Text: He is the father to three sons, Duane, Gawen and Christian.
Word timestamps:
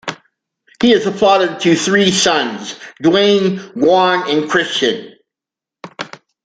He 0.81 0.93
is 0.93 1.03
the 1.05 1.11
father 1.13 1.59
to 1.59 1.75
three 1.75 2.09
sons, 2.09 2.73
Duane, 3.03 3.57
Gawen 3.79 4.27
and 4.31 4.49
Christian. 4.49 5.15